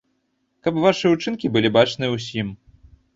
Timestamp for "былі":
1.57-1.69